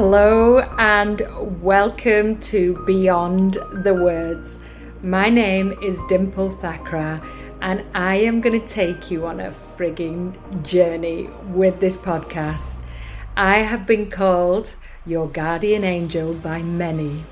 [0.00, 1.22] Hello and
[1.60, 4.60] welcome to Beyond the Words.
[5.02, 7.20] My name is Dimple Thakrar,
[7.62, 12.80] and I am going to take you on a frigging journey with this podcast.
[13.36, 17.24] I have been called your guardian angel by many.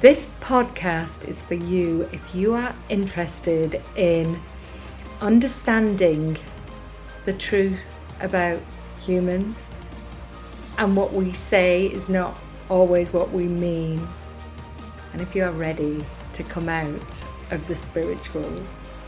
[0.00, 4.40] This podcast is for you if you are interested in
[5.20, 6.36] understanding
[7.26, 8.60] the truth about
[8.98, 9.68] humans
[10.82, 12.36] and what we say is not
[12.68, 14.04] always what we mean.
[15.12, 18.52] And if you are ready to come out of the spiritual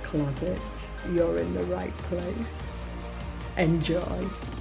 [0.05, 0.60] closet,
[1.10, 2.79] you're in the right place.
[3.56, 4.54] Enjoy.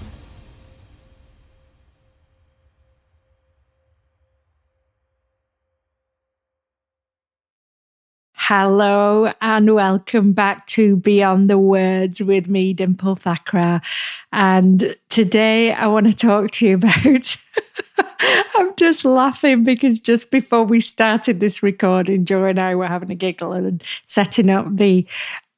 [8.55, 13.81] Hello and welcome back to Beyond the Words with me, Dimple Thakrar.
[14.31, 17.35] And today I want to talk to you about.
[18.53, 23.09] I'm just laughing because just before we started this recording, Joe and I were having
[23.09, 25.07] a giggle and setting up the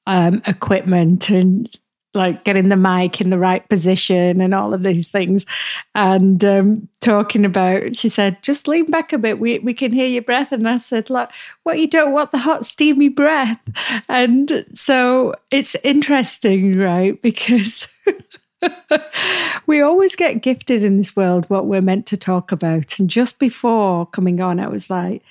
[0.08, 1.70] um, equipment and
[2.16, 5.46] like getting the mic in the right position and all of these things.
[5.94, 9.40] And um, talking about she said just lean back a bit.
[9.40, 10.52] We, we can hear your breath.
[10.52, 11.30] And i said like
[11.64, 13.60] what you don't want the hot steamy breath.
[14.10, 17.20] And so it's interesting right?
[17.26, 17.94] Because
[19.66, 22.98] we always get gifted in this world what we're meant to talk about.
[23.00, 25.22] And just before coming on i was like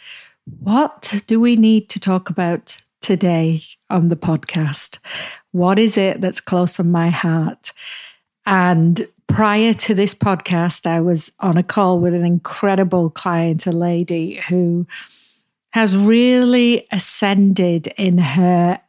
[0.60, 3.60] what do we need to talk about today
[3.90, 4.98] on the podcast
[5.54, 7.72] what is it that's close on my heart?
[8.44, 13.70] And prior to this podcast, I was on a call with an incredible client, a
[13.70, 14.84] lady who
[15.70, 18.80] has really ascended in her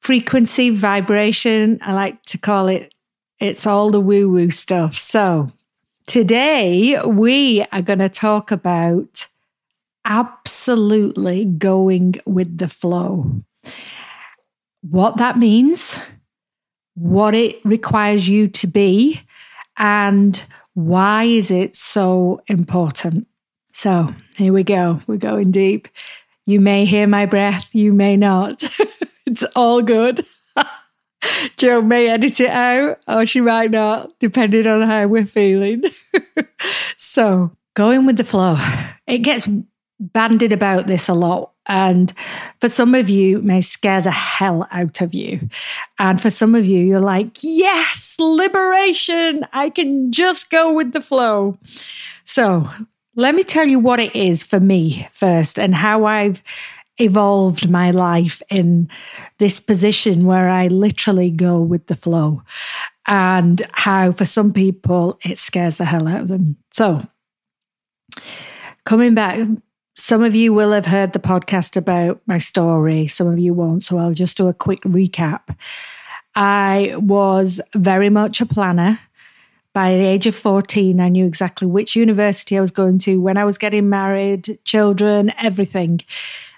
[0.00, 1.80] frequency, vibration.
[1.82, 2.94] I like to call it,
[3.40, 4.96] it's all the woo woo stuff.
[4.96, 5.48] So
[6.06, 9.26] today we are going to talk about
[10.04, 13.42] absolutely going with the flow
[14.82, 15.98] what that means,
[16.94, 19.20] what it requires you to be,
[19.76, 20.42] and
[20.74, 23.26] why is it so important.
[23.72, 25.00] So here we go.
[25.06, 25.88] We're going deep.
[26.46, 28.62] You may hear my breath, you may not.
[29.26, 30.24] it's all good.
[31.56, 35.82] Joe may edit it out, or she might not, depending on how we're feeling.
[36.96, 38.56] so, going with the flow.
[39.06, 39.48] It gets
[39.98, 42.12] bandied about this a lot and
[42.60, 45.48] for some of you, may scare the hell out of you.
[45.98, 49.46] And for some of you, you're like, yes, liberation.
[49.52, 51.58] I can just go with the flow.
[52.24, 52.70] So
[53.16, 56.42] let me tell you what it is for me first and how I've
[56.98, 58.88] evolved my life in
[59.38, 62.42] this position where I literally go with the flow
[63.06, 66.56] and how for some people it scares the hell out of them.
[66.70, 67.02] So,
[68.84, 69.46] coming back
[69.96, 73.82] some of you will have heard the podcast about my story, some of you won't.
[73.82, 75.56] So I'll just do a quick recap.
[76.34, 79.00] I was very much a planner.
[79.72, 83.36] By the age of 14, I knew exactly which university I was going to, when
[83.36, 86.00] I was getting married, children, everything.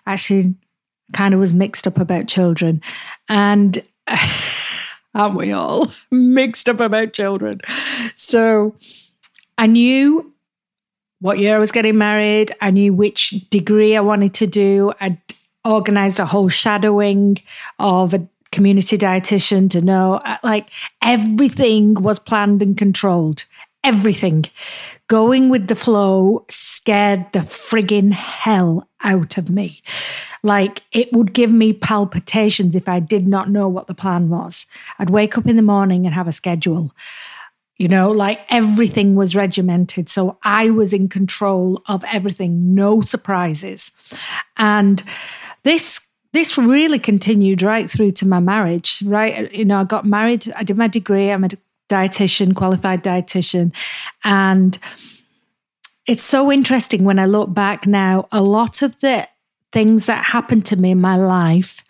[0.06, 0.54] Actually,
[1.12, 2.80] kind of was mixed up about children.
[3.28, 3.82] And
[5.14, 7.60] aren't we all mixed up about children?
[8.16, 8.76] So
[9.58, 10.32] I knew
[11.20, 12.52] what year I was getting married.
[12.60, 14.92] I knew which degree I wanted to do.
[15.00, 15.18] I'd
[15.64, 17.38] organized a whole shadowing
[17.78, 20.70] of a community dietitian to know uh, like
[21.02, 23.44] everything was planned and controlled.
[23.84, 24.44] Everything.
[25.08, 29.80] Going with the flow scared the frigging hell out of me.
[30.42, 34.66] Like it would give me palpitations if I did not know what the plan was.
[34.98, 36.92] I'd wake up in the morning and have a schedule
[37.78, 40.08] you know, like everything was regimented.
[40.08, 43.92] So I was in control of everything, no surprises.
[44.56, 45.02] And
[45.62, 46.00] this
[46.32, 49.52] this really continued right through to my marriage, right?
[49.54, 51.48] You know, I got married, I did my degree, I'm a
[51.88, 53.74] dietitian, qualified dietitian.
[54.24, 54.78] And
[56.06, 59.26] it's so interesting when I look back now, a lot of the
[59.72, 61.82] things that happened to me in my life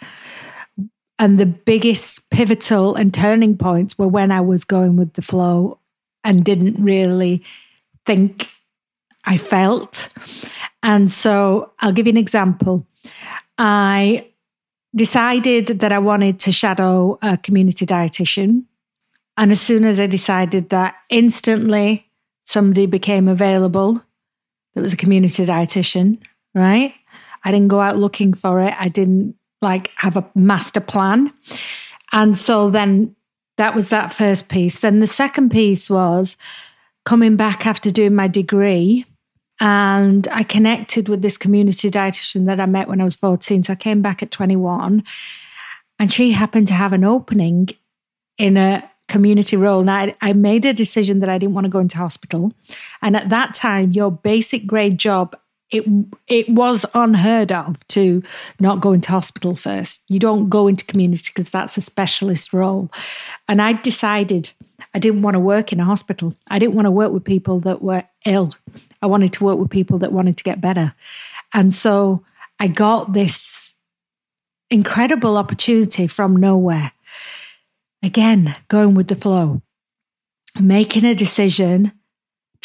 [1.19, 5.78] and the biggest pivotal and turning points were when I was going with the flow
[6.25, 7.43] and didn't really
[8.07, 8.51] think
[9.25, 10.13] I felt.
[10.83, 12.87] And so I'll give you an example.
[13.59, 14.29] I
[14.95, 18.65] decided that I wanted to shadow a community dietitian.
[19.37, 22.07] And as soon as I decided that, instantly
[22.45, 24.03] somebody became available
[24.75, 26.19] that was a community dietitian,
[26.55, 26.95] right?
[27.45, 28.75] I didn't go out looking for it.
[28.79, 31.33] I didn't like have a master plan.
[32.13, 33.15] And so then
[33.59, 34.83] that was that first piece.
[34.83, 36.37] And the second piece was
[37.05, 39.05] coming back after doing my degree
[39.61, 43.65] And I connected with this community dietitian that I met when I was 14.
[43.65, 45.03] So I came back at 21
[45.99, 47.71] and she happened to have an opening
[48.37, 49.83] in a community role.
[49.83, 52.53] Now, I, I made a decision that I didn't want to go into hospital.
[53.03, 55.37] And at that time, your basic grade job
[55.71, 55.85] it
[56.27, 58.23] it was unheard of to
[58.59, 60.03] not go into hospital first.
[60.09, 62.91] You don't go into community because that's a specialist role.
[63.49, 64.51] And I decided
[64.95, 66.35] I didn't want to work in a hospital.
[66.49, 68.55] I didn't want to work with people that were ill.
[69.03, 70.95] I wanted to work with people that wanted to get better.
[71.53, 72.25] And so
[72.59, 73.77] I got this
[74.71, 76.93] incredible opportunity from nowhere.
[78.03, 79.61] Again, going with the flow,
[80.61, 81.93] making a decision,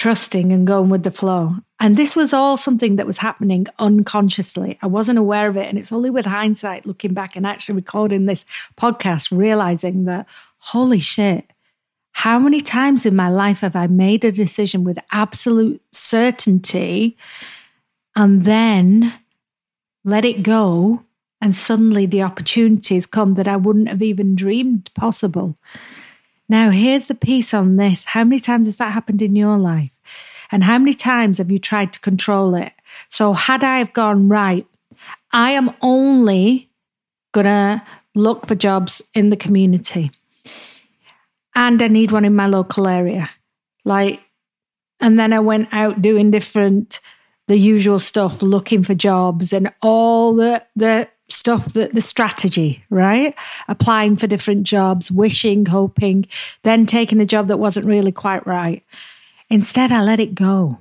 [0.03, 1.55] trusting and going with the flow.
[1.79, 4.77] And this was all something that was happening unconsciously.
[4.81, 5.69] I wasn't aware of it.
[5.69, 8.43] And it's only with hindsight, looking back and actually recording this
[8.75, 10.27] podcast, realizing that,
[10.57, 11.49] holy shit,
[12.11, 17.17] how many times in my life have I made a decision with absolute certainty
[18.13, 19.13] and then
[20.03, 21.01] let it go?
[21.39, 25.55] And suddenly the opportunities come that I wouldn't have even dreamed possible.
[26.49, 28.03] Now, here's the piece on this.
[28.03, 29.92] How many times has that happened in your life?
[30.51, 32.73] And how many times have you tried to control it?
[33.09, 34.67] So, had I have gone right,
[35.31, 36.69] I am only
[37.33, 37.81] going to
[38.15, 40.11] look for jobs in the community.
[41.55, 43.29] And I need one in my local area.
[43.85, 44.21] Like,
[44.99, 47.01] and then I went out doing different,
[47.47, 53.35] the usual stuff, looking for jobs and all the, the stuff that the strategy, right?
[53.67, 56.25] Applying for different jobs, wishing, hoping,
[56.63, 58.83] then taking a job that wasn't really quite right.
[59.49, 60.79] Instead, I let it go.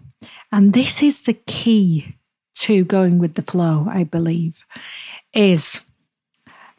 [0.50, 2.16] And this is the key
[2.54, 4.64] to going with the flow, I believe,
[5.32, 5.80] is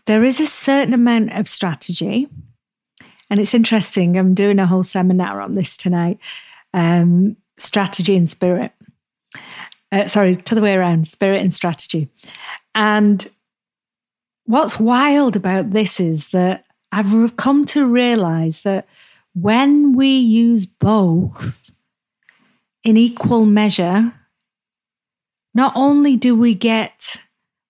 [0.05, 2.27] there is a certain amount of strategy.
[3.29, 6.19] And it's interesting, I'm doing a whole seminar on this tonight
[6.73, 8.71] um, strategy and spirit.
[9.91, 12.09] Uh, sorry, to the way around, spirit and strategy.
[12.73, 13.29] And
[14.45, 18.87] what's wild about this is that I've come to realize that
[19.33, 21.71] when we use both,
[22.83, 24.13] in equal measure,
[25.53, 27.17] not only do we get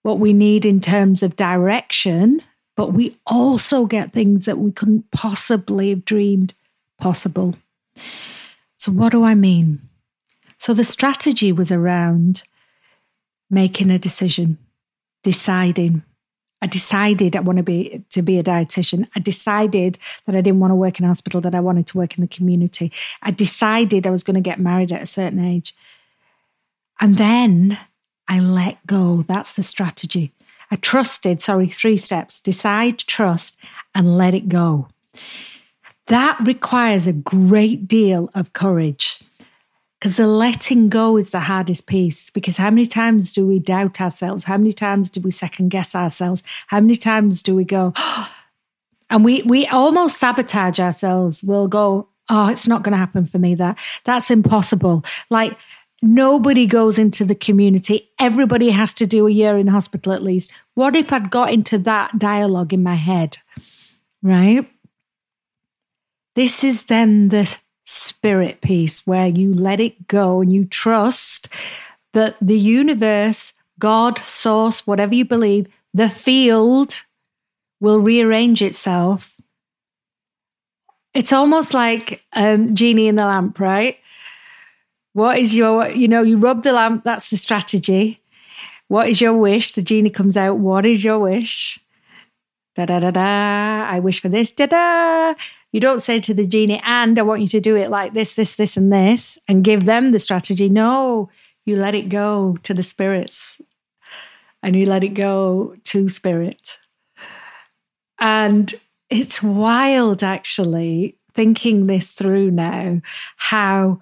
[0.02, 2.42] what we need in terms of direction,
[2.76, 6.54] but we also get things that we couldn't possibly have dreamed
[6.98, 7.56] possible.
[8.78, 9.82] So, what do I mean?
[10.58, 12.44] So, the strategy was around
[13.50, 14.58] making a decision,
[15.24, 16.04] deciding.
[16.64, 19.06] I decided I want to be to be a dietitian.
[19.18, 22.18] I decided that I didn't want to work in hospital, that I wanted to work
[22.18, 22.90] in the community.
[23.22, 25.76] I decided I was going to get married at a certain age.
[27.02, 27.78] And then
[28.30, 29.26] I let go.
[29.28, 30.32] That's the strategy.
[30.72, 33.60] I trusted, sorry, three steps decide, trust,
[33.94, 34.88] and let it go.
[36.08, 39.22] That requires a great deal of courage.
[40.04, 42.30] Because the letting go is the hardest piece.
[42.30, 44.44] Because how many times do we doubt ourselves?
[44.44, 46.44] How many times do we second guess ourselves?
[46.68, 48.36] How many times do we go, oh,
[49.10, 51.42] and we we almost sabotage ourselves.
[51.42, 53.56] We'll go, oh, it's not going to happen for me.
[53.56, 55.06] That that's impossible.
[55.30, 55.58] Like
[56.02, 58.10] nobody goes into the community.
[58.20, 60.52] Everybody has to do a year in hospital at least.
[60.74, 63.38] What if I'd got into that dialogue in my head?
[64.22, 64.70] Right?
[66.36, 71.48] This is then the spirit piece where you let it go and you trust
[72.14, 77.02] that the universe, God, source, whatever you believe, the field
[77.80, 79.40] will rearrange itself.
[81.14, 83.98] It's almost like um, genie in the lamp, right?
[85.14, 88.20] What is your, you know, you rub the lamp, that's the strategy.
[88.88, 89.74] What is your wish?
[89.74, 90.58] The genie comes out.
[90.58, 91.80] What is your wish?
[92.76, 93.88] Da da da da.
[93.90, 94.52] I wish for this.
[94.52, 95.34] Da da.
[95.74, 98.36] You don't say to the genie, and I want you to do it like this,
[98.36, 100.70] this, this, and this, and give them the strategy.
[100.70, 101.30] No,
[101.66, 103.60] you let it go to the spirits
[104.62, 106.78] and you let it go to spirit.
[108.20, 108.74] And
[109.10, 113.02] it's wild, actually, thinking this through now,
[113.38, 114.02] how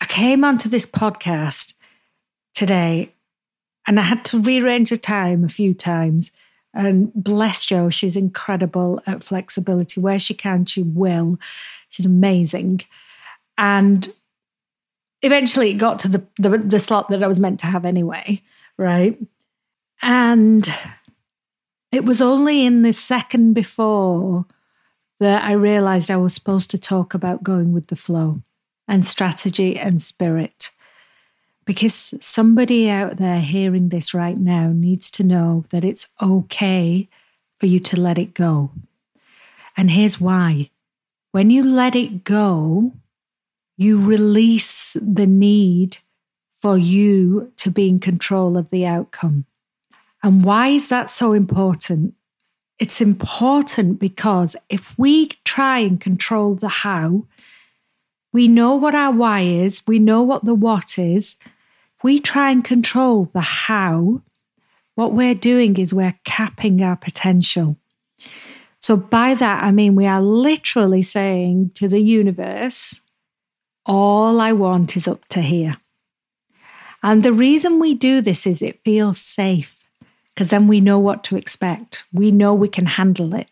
[0.00, 1.72] I came onto this podcast
[2.54, 3.14] today
[3.86, 6.32] and I had to rearrange the time a few times
[6.74, 10.00] and bless Jo, she's incredible at flexibility.
[10.00, 11.38] Where she can, she will.
[11.88, 12.82] She's amazing.
[13.58, 14.12] And
[15.20, 18.42] eventually it got to the, the, the slot that I was meant to have anyway,
[18.78, 19.18] right?
[20.00, 20.72] And
[21.92, 24.46] it was only in the second before
[25.20, 28.42] that I realized I was supposed to talk about going with the flow
[28.88, 30.70] and strategy and spirit
[31.64, 37.08] because somebody out there hearing this right now needs to know that it's okay
[37.58, 38.70] for you to let it go.
[39.76, 40.70] And here's why
[41.30, 42.92] when you let it go,
[43.78, 45.98] you release the need
[46.52, 49.46] for you to be in control of the outcome.
[50.22, 52.14] And why is that so important?
[52.78, 57.24] It's important because if we try and control the how,
[58.32, 61.36] we know what our why is, we know what the what is.
[62.02, 64.22] We try and control the how.
[64.94, 67.76] What we're doing is we're capping our potential.
[68.80, 73.00] So, by that, I mean we are literally saying to the universe,
[73.86, 75.76] all I want is up to here.
[77.02, 79.84] And the reason we do this is it feels safe
[80.34, 82.04] because then we know what to expect.
[82.12, 83.50] We know we can handle it.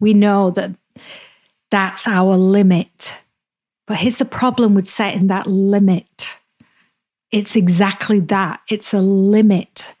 [0.00, 0.70] We know that
[1.70, 3.16] that's our limit.
[3.86, 6.38] But here's the problem with setting that limit
[7.32, 9.94] it's exactly that it's a limit.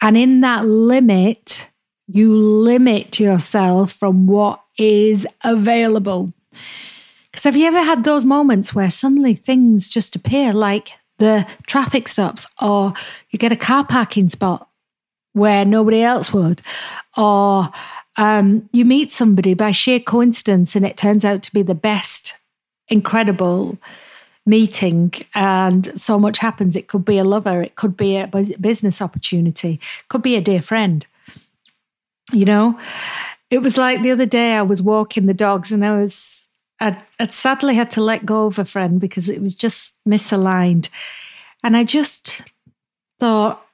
[0.00, 1.68] And in that limit,
[2.08, 6.32] you limit yourself from what is available.
[7.30, 12.08] Because have you ever had those moments where suddenly things just appear like the traffic
[12.08, 12.94] stops, or
[13.30, 14.68] you get a car parking spot
[15.34, 16.62] where nobody else would,
[17.16, 17.70] or
[18.16, 22.34] um, you meet somebody by sheer coincidence and it turns out to be the best,
[22.88, 23.78] incredible
[24.44, 26.76] meeting and so much happens.
[26.76, 28.28] It could be a lover, it could be a
[28.60, 31.06] business opportunity, could be a dear friend.
[32.32, 32.78] You know,
[33.50, 36.48] it was like the other day I was walking the dogs and I was
[36.80, 40.88] I'd, I'd sadly had to let go of a friend because it was just misaligned.
[41.62, 42.42] And I just
[43.20, 43.64] thought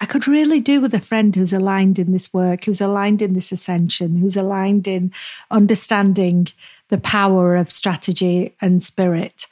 [0.00, 3.32] I could really do with a friend who's aligned in this work, who's aligned in
[3.32, 5.12] this ascension, who's aligned in
[5.50, 6.48] understanding
[6.88, 9.46] the power of strategy and spirit.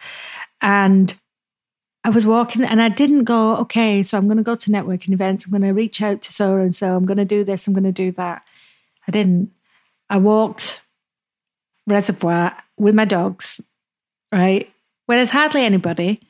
[0.61, 1.19] And
[2.05, 5.12] I was walking and I didn't go, okay, so I'm going to go to networking
[5.12, 5.45] events.
[5.45, 6.95] I'm going to reach out to so and so.
[6.95, 7.67] I'm going to do this.
[7.67, 8.43] I'm going to do that.
[9.09, 9.50] I didn't.
[10.09, 10.83] I walked
[11.88, 13.61] reservoir with my dogs,
[14.31, 14.73] right?
[15.07, 16.21] Where there's hardly anybody.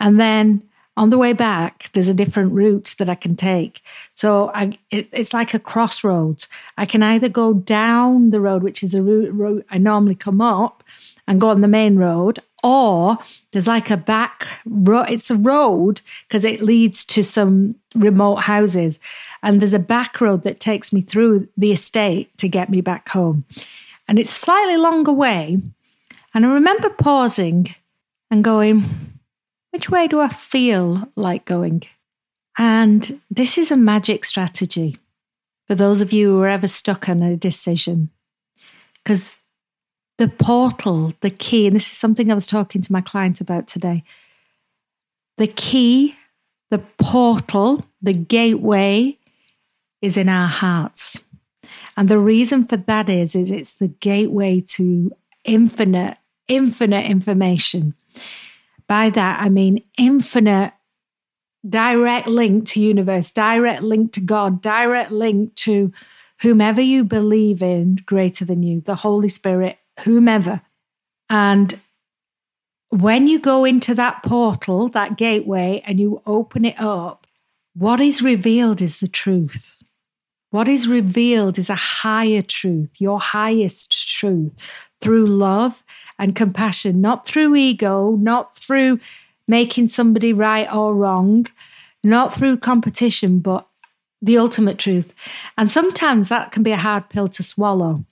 [0.00, 0.62] And then
[0.96, 3.82] on the way back, there's a different route that I can take.
[4.14, 6.48] So I, it, it's like a crossroads.
[6.76, 10.40] I can either go down the road, which is the route, route I normally come
[10.40, 10.84] up,
[11.26, 13.16] and go on the main road, or
[13.52, 15.06] there's like a back road.
[15.08, 18.98] It's a road because it leads to some remote houses.
[19.42, 23.08] And there's a back road that takes me through the estate to get me back
[23.08, 23.44] home
[24.08, 25.58] and it's slightly longer way.
[26.34, 27.74] And I remember pausing
[28.30, 28.84] and going,
[29.72, 31.82] which way do I feel like going?
[32.58, 34.96] And this is a magic strategy
[35.66, 38.10] for those of you who are ever stuck on a decision.
[39.02, 39.38] Because
[40.18, 43.66] the portal, the key, and this is something I was talking to my client about
[43.66, 44.04] today.
[45.38, 46.14] The key,
[46.70, 49.18] the portal, the gateway
[50.02, 51.18] is in our hearts.
[51.96, 55.10] And the reason for that is, is it's the gateway to
[55.44, 57.94] infinite, infinite information.
[58.92, 60.74] By that, I mean infinite
[61.66, 65.94] direct link to universe, direct link to God, direct link to
[66.42, 70.60] whomever you believe in greater than you, the Holy Spirit, whomever.
[71.30, 71.80] And
[72.90, 77.26] when you go into that portal, that gateway, and you open it up,
[77.74, 79.81] what is revealed is the truth.
[80.52, 84.54] What is revealed is a higher truth, your highest truth,
[85.00, 85.82] through love
[86.18, 89.00] and compassion, not through ego, not through
[89.48, 91.46] making somebody right or wrong,
[92.04, 93.66] not through competition, but
[94.20, 95.14] the ultimate truth.
[95.56, 98.04] And sometimes that can be a hard pill to swallow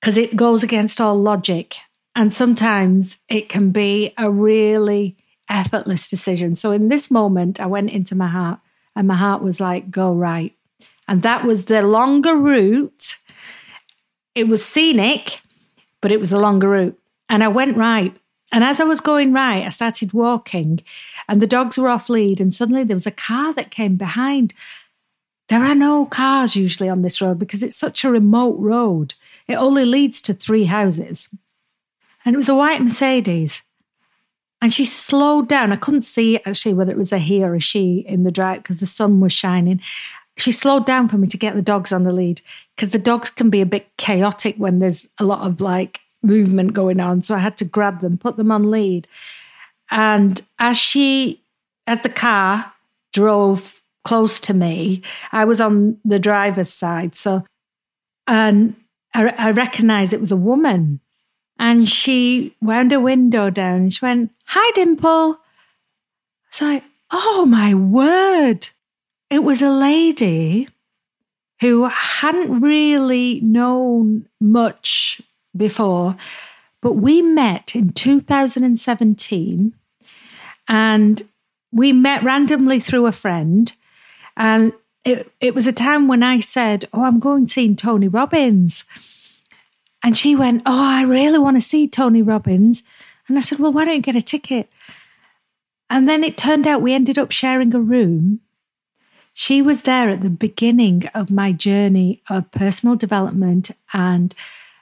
[0.00, 1.76] because it goes against all logic.
[2.14, 5.16] And sometimes it can be a really
[5.48, 6.56] effortless decision.
[6.56, 8.60] So in this moment, I went into my heart
[8.94, 10.53] and my heart was like, go right.
[11.08, 13.18] And that was the longer route.
[14.34, 15.40] It was scenic,
[16.00, 16.98] but it was a longer route.
[17.28, 18.16] And I went right.
[18.52, 20.80] And as I was going right, I started walking,
[21.28, 22.40] and the dogs were off lead.
[22.40, 24.54] And suddenly there was a car that came behind.
[25.48, 29.14] There are no cars usually on this road because it's such a remote road.
[29.48, 31.28] It only leads to three houses.
[32.24, 33.62] And it was a white Mercedes.
[34.62, 35.72] And she slowed down.
[35.72, 38.62] I couldn't see actually whether it was a he or a she in the drive
[38.62, 39.82] because the sun was shining
[40.36, 42.40] she slowed down for me to get the dogs on the lead
[42.74, 46.72] because the dogs can be a bit chaotic when there's a lot of like movement
[46.72, 47.22] going on.
[47.22, 49.06] So I had to grab them, put them on lead.
[49.90, 51.42] And as she,
[51.86, 52.72] as the car
[53.12, 57.14] drove close to me, I was on the driver's side.
[57.14, 57.44] So,
[58.26, 58.74] and
[59.14, 61.00] I, I recognized it was a woman.
[61.58, 65.38] And she wound her window down and she went, Hi, Dimple.
[65.38, 68.68] I was like, Oh my word.
[69.30, 70.68] It was a lady
[71.60, 75.20] who hadn't really known much
[75.56, 76.16] before,
[76.80, 79.74] but we met in 2017
[80.68, 81.22] and
[81.72, 83.72] we met randomly through a friend.
[84.36, 84.72] And
[85.04, 88.84] it, it was a time when I said, Oh, I'm going to see Tony Robbins.
[90.02, 92.82] And she went, Oh, I really want to see Tony Robbins.
[93.28, 94.68] And I said, Well, why don't you get a ticket?
[95.90, 98.40] And then it turned out we ended up sharing a room.
[99.34, 104.34] She was there at the beginning of my journey of personal development and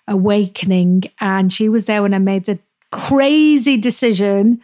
[0.06, 1.04] awakening.
[1.20, 2.58] And she was there when I made the
[2.90, 4.60] crazy decision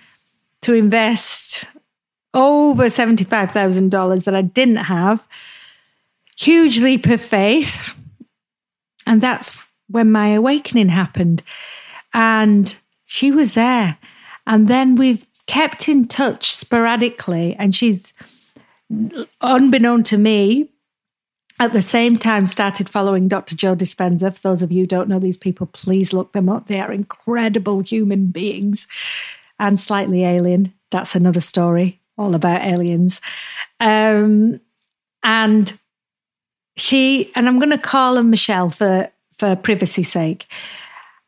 [0.61, 1.65] to invest
[2.35, 5.27] over $75,000 that I didn't have.
[6.39, 7.99] Huge leap of faith.
[9.07, 11.43] And that's when my awakening happened.
[12.13, 12.77] And
[13.07, 13.97] she was there.
[14.47, 17.57] And then we've kept in touch sporadically.
[17.59, 18.13] And she's,
[19.41, 20.71] unbeknown to me,
[21.61, 23.57] at the same time started following Dr.
[23.57, 24.33] Joe Dispenza.
[24.35, 26.67] For those of you who don't know these people, please look them up.
[26.67, 28.87] They are incredible human beings
[29.59, 30.73] and slightly alien.
[30.91, 33.21] That's another story, all about aliens.
[33.81, 34.61] Um,
[35.23, 35.79] and
[36.77, 40.47] she, and I'm going to call her Michelle for, for privacy's sake.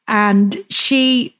[0.07, 1.37] And she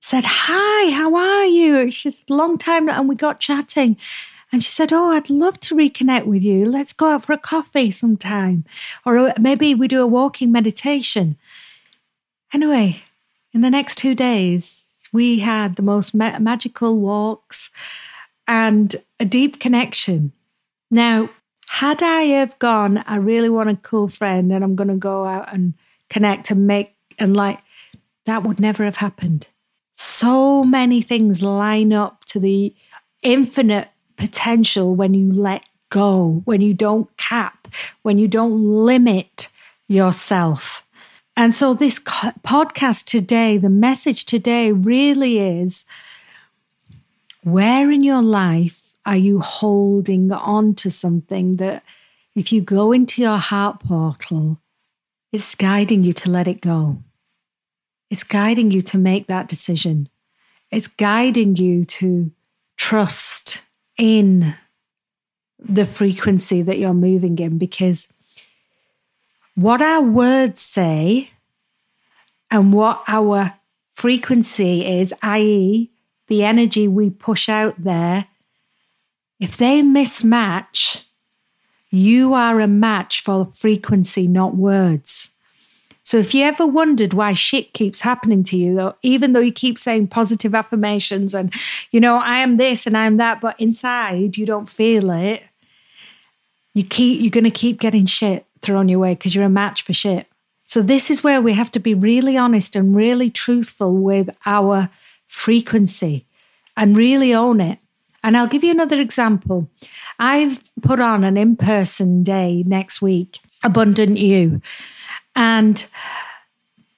[0.00, 1.90] said, Hi, how are you?
[1.90, 3.96] She's a long time, and we got chatting.
[4.52, 6.66] And she said, Oh, I'd love to reconnect with you.
[6.66, 8.64] Let's go out for a coffee sometime.
[9.06, 11.38] Or uh, maybe we do a walking meditation.
[12.52, 13.02] Anyway,
[13.54, 17.70] in the next two days, we had the most ma- magical walks
[18.46, 20.32] and a deep connection.
[20.90, 21.30] Now,
[21.68, 25.24] had I have gone, I really want a cool friend and I'm going to go
[25.24, 25.72] out and
[26.10, 27.58] connect and make, and like,
[28.26, 29.48] that would never have happened.
[29.94, 32.74] So many things line up to the
[33.22, 33.88] infinite
[34.22, 37.66] potential when you let go, when you don't cap,
[38.02, 39.48] when you don't limit
[39.88, 40.86] yourself.
[41.36, 45.84] And so, this podcast today, the message today really is
[47.42, 51.82] where in your life are you holding on to something that,
[52.36, 54.60] if you go into your heart portal,
[55.32, 56.98] it's guiding you to let it go?
[58.08, 60.08] It's guiding you to make that decision.
[60.70, 62.30] It's guiding you to
[62.76, 63.62] trust
[63.98, 64.54] in
[65.58, 68.08] the frequency that you're moving in because
[69.54, 71.30] what our words say
[72.50, 73.54] and what our
[73.92, 75.90] frequency is, i.e.,
[76.28, 78.26] the energy we push out there,
[79.38, 81.04] if they mismatch,
[81.90, 85.31] you are a match for frequency, not words.
[86.04, 89.52] So if you ever wondered why shit keeps happening to you, though, even though you
[89.52, 91.54] keep saying positive affirmations and,
[91.92, 95.44] you know, I am this and I am that, but inside you don't feel it,
[96.74, 99.92] you keep you're gonna keep getting shit thrown your way because you're a match for
[99.92, 100.26] shit.
[100.66, 104.88] So this is where we have to be really honest and really truthful with our
[105.28, 106.24] frequency
[106.76, 107.78] and really own it.
[108.24, 109.68] And I'll give you another example.
[110.18, 114.62] I've put on an in-person day next week, Abundant You.
[115.34, 115.84] And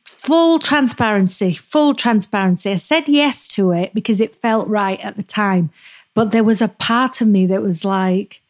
[0.04, 2.70] full transparency, full transparency.
[2.72, 5.70] I said yes to it because it felt right at the time.
[6.14, 8.40] But there was a part of me that was like,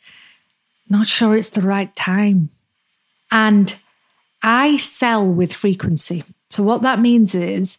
[0.89, 2.51] not sure it's the right time.
[3.31, 3.75] And
[4.43, 6.23] I sell with frequency.
[6.51, 7.79] So, what that means is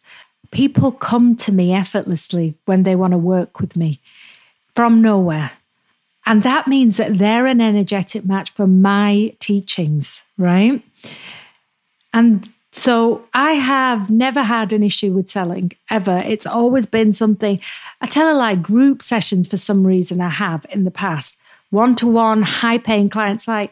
[0.51, 4.01] people come to me effortlessly when they want to work with me
[4.75, 5.51] from nowhere.
[6.25, 10.81] And that means that they're an energetic match for my teachings, right?
[12.15, 16.23] And so I have never had an issue with selling ever.
[16.25, 17.59] It's always been something.
[18.01, 21.37] I tell a lie, group sessions for some reason I have in the past,
[21.69, 23.71] one to one, high paying clients, like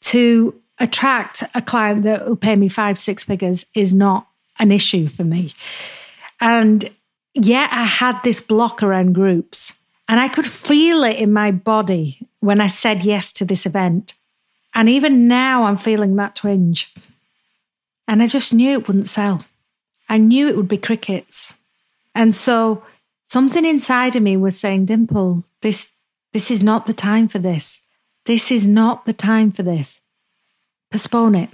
[0.00, 4.26] to attract a client that will pay me five, six figures is not
[4.58, 5.54] an issue for me.
[6.40, 6.90] And
[7.34, 9.74] yet I had this block around groups
[10.08, 14.14] and I could feel it in my body when I said yes to this event.
[14.74, 16.92] And even now I'm feeling that twinge.
[18.06, 19.44] And I just knew it wouldn't sell.
[20.08, 21.54] I knew it would be crickets.
[22.14, 22.82] And so
[23.22, 25.90] something inside of me was saying, Dimple, this
[26.32, 27.82] this is not the time for this.
[28.26, 30.00] This is not the time for this.
[30.90, 31.50] Postpone it.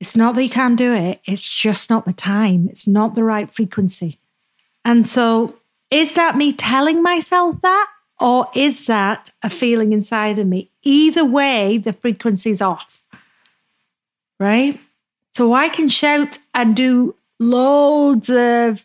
[0.00, 2.68] It's not that you can't do it, it's just not the time.
[2.70, 4.18] It's not the right frequency.
[4.84, 5.56] And so,
[5.90, 7.86] is that me telling myself that?
[8.18, 10.70] Or is that a feeling inside of me?
[10.82, 13.04] Either way, the frequency's off.
[14.38, 14.80] Right?
[15.32, 18.84] So I can shout and do loads of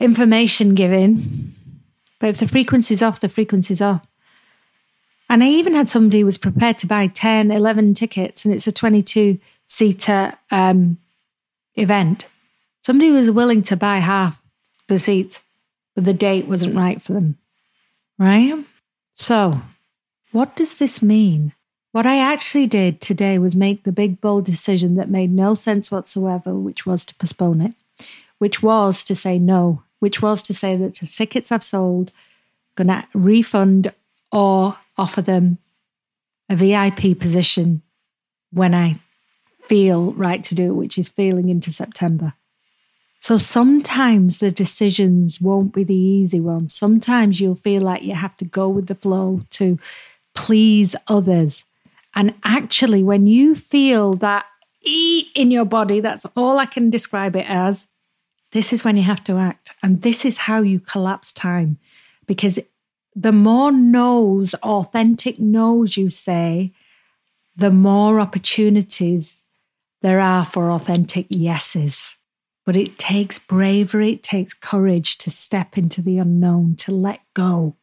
[0.00, 1.54] information giving,
[2.18, 4.06] but if the frequency's off, the frequency's off.
[5.28, 8.66] And I even had somebody who was prepared to buy 10, 11 tickets, and it's
[8.66, 10.98] a 22 seater um,
[11.74, 12.26] event.
[12.82, 14.40] Somebody was willing to buy half
[14.88, 15.42] the seats,
[15.94, 17.38] but the date wasn't right for them.
[18.18, 18.64] Right?
[19.14, 19.60] So,
[20.32, 21.52] what does this mean?
[21.94, 25.92] What I actually did today was make the big, bold decision that made no sense
[25.92, 27.72] whatsoever, which was to postpone it,
[28.38, 32.10] which was to say no, which was to say that the tickets I've sold,
[32.74, 33.94] going to refund
[34.32, 35.58] or offer them
[36.50, 37.80] a VIP position
[38.50, 38.98] when I
[39.68, 42.32] feel right to do it, which is feeling into September.
[43.20, 46.74] So sometimes the decisions won't be the easy ones.
[46.74, 49.78] Sometimes you'll feel like you have to go with the flow to
[50.34, 51.64] please others.
[52.14, 54.46] And actually, when you feel that
[54.82, 57.88] E in your body, that's all I can describe it as,
[58.52, 59.72] this is when you have to act.
[59.82, 61.78] And this is how you collapse time.
[62.26, 62.58] Because
[63.16, 66.72] the more no's, authentic no's you say,
[67.56, 69.46] the more opportunities
[70.02, 72.16] there are for authentic yeses.
[72.66, 77.76] But it takes bravery, it takes courage to step into the unknown, to let go.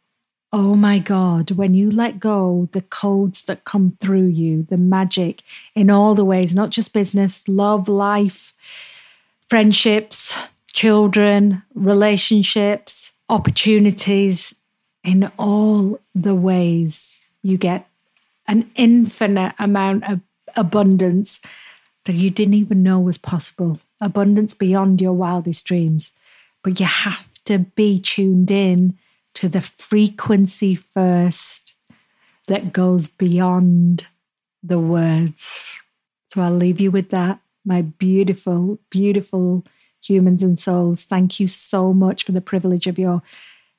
[0.54, 5.44] Oh my God, when you let go, the codes that come through you, the magic
[5.76, 8.54] in all the ways, not just business, love, life,
[9.50, 10.38] friendships,
[10.74, 14.54] children, relationships, opportunities,
[15.04, 17.88] in all the ways, you get
[18.48, 20.20] an infinite amount of
[20.56, 21.42] abundance
[22.06, 26.12] that you didn't even know was possible abundance beyond your wildest dreams.
[26.64, 28.98] But you have to be tuned in
[29.36, 31.76] to the frequency first
[32.48, 34.06] that goes beyond
[34.64, 35.78] the words.
[36.28, 39.66] So I'll leave you with that, my beautiful, beautiful
[40.04, 41.04] humans and souls.
[41.04, 43.22] Thank you so much for the privilege of your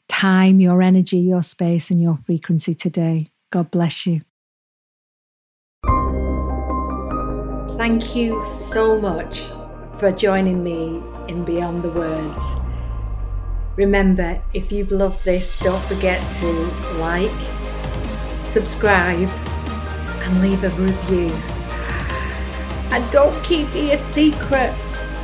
[0.08, 3.30] time, your energy, your space, and your frequency today.
[3.50, 4.22] God bless you.
[7.78, 9.50] Thank you so much
[9.98, 12.56] for joining me in Beyond the Words.
[13.76, 16.46] Remember, if you've loved this, don't forget to
[16.98, 17.30] like,
[18.44, 19.28] subscribe,
[20.20, 21.30] and leave a review.
[22.90, 24.74] And don't keep it a secret.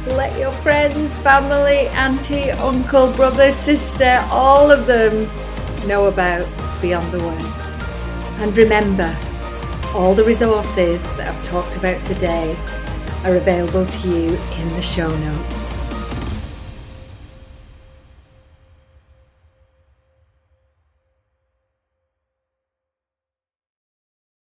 [0.07, 5.29] Let your friends, family, auntie, uncle, brother, sister, all of them
[5.87, 6.49] know about
[6.81, 7.77] Beyond the Words.
[8.41, 9.15] And remember,
[9.95, 12.57] all the resources that I've talked about today
[13.25, 15.78] are available to you in the show notes.